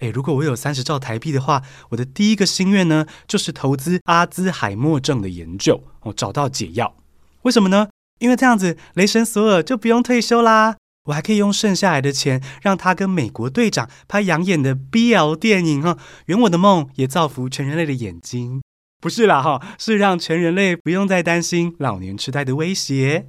[0.00, 6.94] 诶，如果我有三十兆台币的话，我的第一个心愿呢，就是投资阿兹海默症的研究，哦，找到解药。
[7.42, 7.88] 为什么呢？
[8.20, 10.76] 因为这样子，雷神索尔就不用退休啦。
[11.06, 18.62] 我还可以用剩下来的钱，让他跟美国队长拍养眼的 BL 电影哈，圆我的梦，也造福全人类的眼睛。
[19.02, 23.26] 不是啦哈，是让全人类不用再担心老年痴呆的威胁。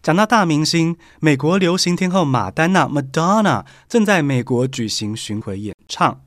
[0.00, 6.22] 讲到大明星，美国流行天后玛丹娜 （Madonna） 正在美国举行巡回演唱，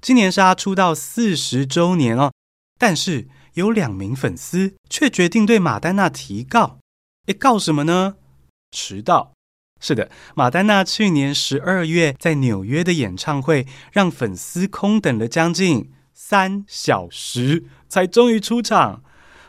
[0.00, 2.32] 今年是她出道四十周年哦。
[2.78, 6.78] 但是有两名粉丝却决定对玛丹娜提告，
[7.26, 8.14] 诶，告什么呢？
[8.70, 9.34] 迟到。
[9.82, 19.02] 是的，玛丹娜去年十二月在纽约的演唱会，让粉丝空等了将近三小时，才终于出场。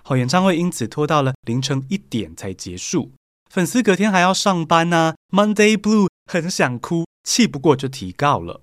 [0.04, 3.12] 好，演唱会因此拖到了凌晨一点才结束。
[3.50, 8.62] 粉丝隔天还要上班呢，，Monday Blue 很想哭，气不过就提告了。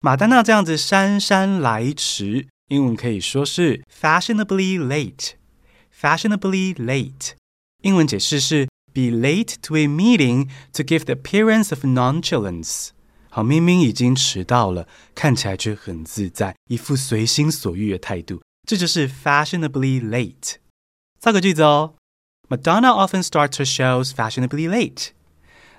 [0.00, 7.30] 马丹娜这样子姗姗来迟，英文可以说是 fashionably late，fashionably late。
[7.82, 8.68] 英文解释是。
[8.92, 12.88] Be late to a meeting to give the appearance of nonchalance。
[13.30, 20.56] 好，明明已经迟到了，看起来却很自在，一副随心所欲的态度，这就是 fashionably late。
[21.20, 21.94] 造个句子哦
[22.48, 25.10] ，Madonna often starts her shows fashionably late。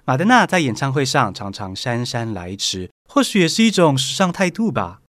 [0.06, 5.02] 玛丹娜在演唱会上常常姗姗来迟，或许也是一种时尚态度吧。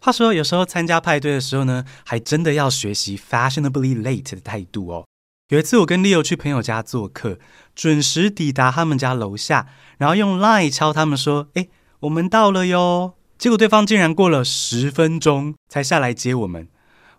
[0.00, 5.06] 话说，有时候参加派对的时候呢，还真的要学习 fashionably late 的态度哦。
[5.52, 7.38] 有一次，我跟 Leo 去朋友家做客，
[7.74, 9.66] 准时抵达他们家楼下，
[9.98, 11.68] 然后用 Line 敲他们说：“哎，
[12.00, 16.68] 我们到了哟。”结果对方竟然过了十分钟才下来接我们。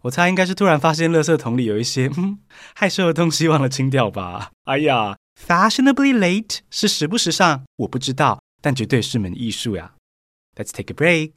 [0.02, 2.40] 我猜应该是突然发现垃圾桶里有一些嗯
[2.74, 4.50] 害羞的东西忘了清掉吧。
[4.64, 9.94] 哎呀，Fashionably late 是时不时尚，我不知道，但绝对是门艺术呀。
[10.56, 11.34] Let's take a break。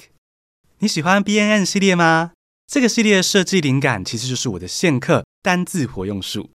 [0.78, 2.32] 你喜欢 BNN 系列吗？
[2.66, 6.48] 这个系列的设计灵感其实就是我的线课单字活用术。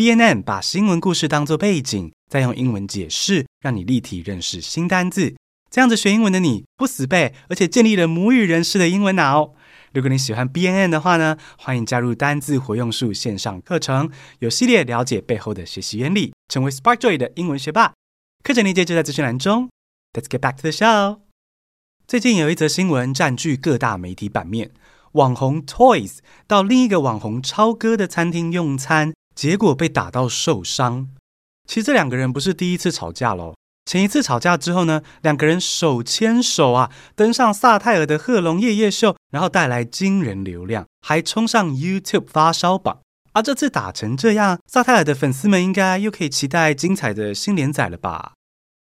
[0.00, 5.36] BNN 把新闻故事当作背景，再用英文解释，让你立体认识新单字。
[5.70, 9.52] 这样子学英文的你不死背，而且建立了母语人士的英文脑。
[9.92, 17.92] 如果你喜欢 BNN 的话呢，欢迎加入单字活用术线上课程，有系列了解背后的学习原理，成为 SparkJoy 的英文学霸。
[18.42, 19.68] 课程链接就在资讯栏中。
[20.14, 21.18] Let's get back to the show。
[22.06, 24.70] 最近有一则新闻占据各大媒体版面，
[25.12, 29.12] 网红 Toys 到另一个网红超哥的餐厅用餐。
[29.40, 31.08] 结果被打到受伤。
[31.66, 33.54] 其实这两个人不是第一次吵架喽。
[33.86, 43.00] 前一次吵架之后呢，两个人手牵手啊，登上萨泰尔的贺龙夜夜秀，然后带来惊人流量，还冲上 YouTube 发烧榜。
[43.32, 48.34] 而这次打成这样，萨泰尔的粉丝们应该又可以期待精彩的新连载了吧？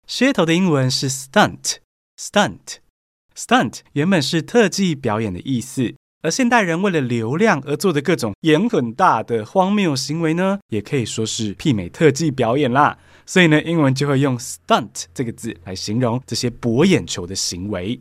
[0.08, 5.96] 噱头的英文是 stunt，stunt，stunt 原本是特技表演的意思。
[6.22, 12.98] 而现代人为了流量而做的各种演很大的荒谬行为呢，也可以说是媲美特技表演啦。
[13.26, 18.00] 所以呢，英文就会用 stunt 这个字来形容这些博眼球的行为。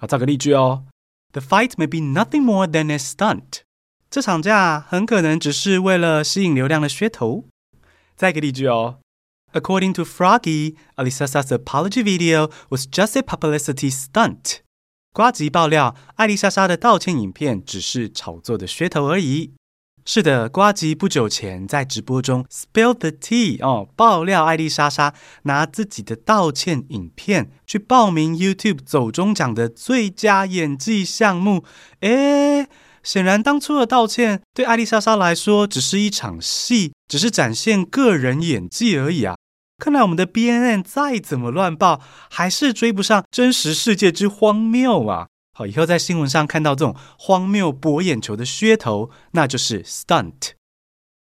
[0.00, 0.84] 好，造个例句哦
[1.32, 3.62] ：The fight may be nothing more than a stunt。
[4.10, 7.44] 这场架很可能只是为了吸引流量的噱头。
[8.16, 8.98] 再一个例句哦。
[9.52, 14.60] According to Froggy，Alisa's apology video was just a publicity stunt.
[15.18, 19.52] 呱吉爆料，艾丽莎莎的道歉影片只是炒作的噱头而已。
[20.04, 25.12] 是的，呱吉不久前在直播中 spill the tea 哦，爆料艾丽莎莎
[25.42, 31.64] 拿自己的道歉影片去报名 YouTube 走中奖的最佳演技项目。
[31.98, 32.68] 诶，
[33.02, 39.34] 显然当初的道歉对艾丽莎莎来说只是一场戏，只是展现个人演技而已啊。
[39.78, 45.28] 看来我们的 BNN 再怎么乱报，还是追不上真实世界之荒谬啊！
[45.52, 50.50] 好，以后在新闻上看到这种荒谬博眼球的噱头，那就是 stunt。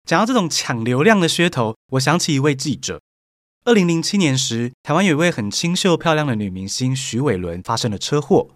[0.07, 3.01] 讲到这种抢流量的噱头，我想起一位记者。
[3.65, 8.51] 二零零七年时，台湾有一位很清秀漂亮的女明星许玮伦发生了车祸，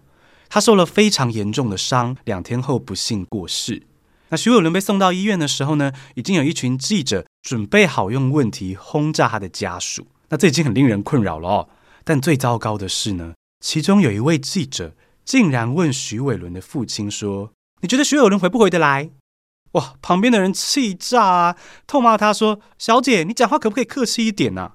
[0.49, 3.88] 她受了非常严重的伤，两天后不幸过世。
[4.29, 10.07] 那徐伟伦被送到医院的时候呢，已经有一群记者准备好用问题轰炸他的家属。
[10.29, 11.69] 那这已经很令人困扰了哦。
[12.03, 14.95] 但最糟糕的是呢，其中有一位记者
[15.25, 19.09] 竟然问徐伟伦的父亲说：“你觉得徐伟伦回不回得来？”
[19.73, 21.55] 哇，旁边的人气炸啊，
[21.85, 24.73] 痛骂他说：“小姐，你讲话可不可以客气一点呢？”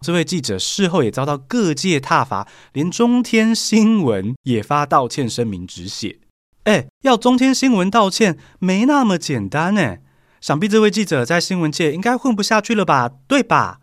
[0.00, 6.18] 这位记者事后也遭到各界挞伐，连中天新闻也发道歉声明止血。
[6.66, 9.98] 哎，要中天新闻道歉没那么简单呢。
[10.40, 13.08] 想必这位记者在新闻界应该混不下去了吧？
[13.28, 13.78] 对吧？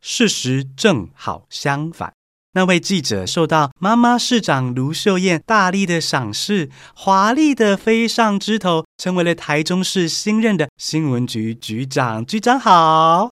[0.00, 2.12] 事实正好相反，
[2.54, 12.26] 那位记者受到妈妈市长卢秀燕大力的赏识，华丽的飞上枝头，成为了台中市新任的新闻局局长。
[12.26, 13.30] 局长好。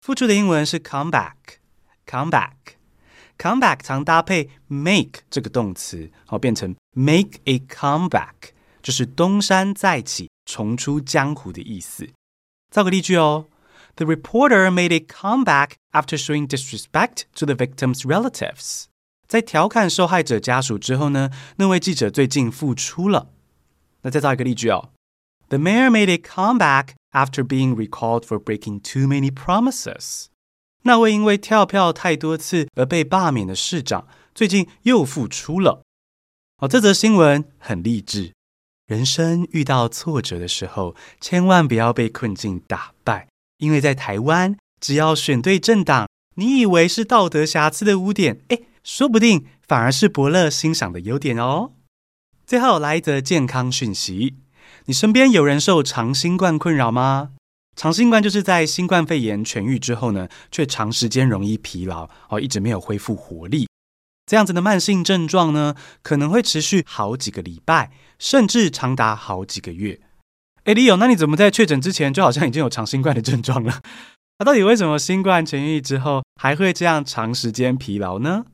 [0.00, 2.30] 复出的英文是 come back，come back。
[2.30, 2.79] Come back
[3.39, 8.51] 常搭配 make 这个动词，好变成 make a comeback，
[8.81, 12.07] 就是东山再起、重出江湖的意思。
[12.71, 13.47] 造个例句哦：
[13.95, 18.85] The reporter made a comeback after showing disrespect to the victim's relatives。
[19.27, 23.29] 在调侃受害者家属之后呢，那位记者最近复出了。
[24.01, 24.89] 那再造一个例句哦：
[25.49, 30.25] The mayor made a comeback after being recalled for breaking too many promises。
[30.82, 35.82] 那位因为跳票太多次而被罢免的市长，最近又复出了。
[36.58, 38.32] 哦，这则新闻很励志。
[38.86, 43.28] 人生遇到挫折的时候，千万不要被困境打败，
[43.58, 51.72] 因为在台湾，只要选对政党，你以为是道德瑕疵的污点，诶，说不定反而是伯乐欣赏的优点哦。
[52.44, 54.34] 最后来一则健康讯息：
[54.86, 57.30] 你身边有人受长新冠困扰吗？
[57.76, 63.66] 长新冠就是在新冠肺炎痊愈之后呢，却长时间容易疲劳，哦，一直没有恢复活力。
[64.26, 70.00] 这样子的慢性症状呢，可能会持续好几个礼拜，甚至长达好几个月。
[70.64, 73.80] 诶李友那你怎么在确诊之前就好像已经有长新冠的症状了？
[74.38, 78.44] 那到底为什么新冠痊愈之后还会这样长时间疲劳呢？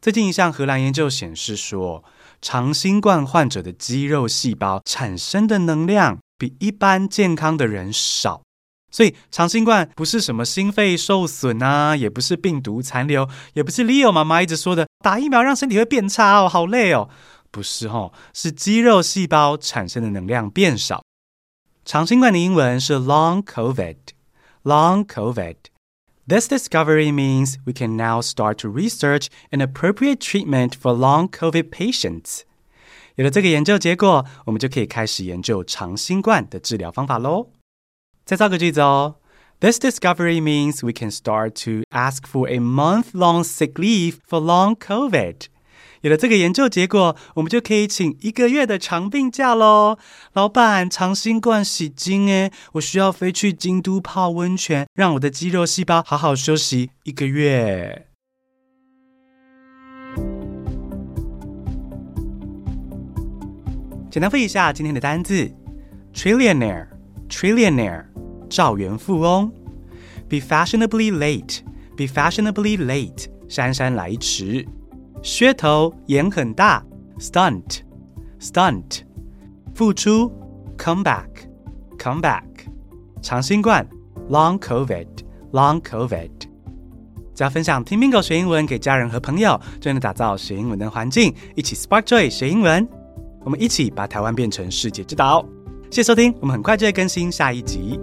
[0.00, 2.02] 最近一项荷兰研究显示说，
[2.40, 8.42] 长新冠患者的肌肉细胞产生的能量比一般健康的人少。
[8.92, 17.08] 所以长新冠不是什么心肺受损啊，也不是病毒残留，也不是 Leo 妈妈一直说的打疫苗让身体会变差哦，好累哦，
[17.50, 21.02] 不是哦，是肌肉细胞产生的能量变少。
[21.84, 25.56] 长新冠的英文是 Long COVID，Long COVID。
[26.28, 32.42] This discovery means we can now start to research an appropriate treatment for Long COVID patients。
[33.16, 37.48] 有了这个研究结果，我们就可以开始研究长新冠的治疗方法喽。
[38.24, 39.16] 再造个句子哦。
[39.60, 45.36] This discovery means we can start to ask for a month-long sick leave for long COVID。
[46.00, 49.98] 有了这个研究结果，我们就可以请一个月的长病假喽。
[50.32, 58.08] 老板，长新冠喜金诶，我需要飞去京都泡温泉，让我的肌肉细胞好好休息一个月。
[64.10, 65.54] 简单复一下今天的单字
[66.12, 68.11] ：trillionaire，trillionaire。
[68.52, 69.50] 兆元富翁
[70.28, 74.66] ，be fashionably late，be fashionably late，姗姗来迟。
[75.22, 76.84] 噱头演很大
[77.18, 79.00] ，stunt，stunt。
[79.74, 80.30] 复出
[80.76, 82.42] ，come back，come back。
[83.22, 83.88] 长新冠
[84.28, 86.30] ，long covid，long covid。
[87.34, 92.86] 只要分享听 Bingo 学英文给家人和朋友，就能打造学英文的环境，一起 spark joy 学英文。
[93.44, 95.42] 我们一起把台湾变成世界之岛。
[95.90, 97.98] 谢谢收听，我们很快就会更新下一集。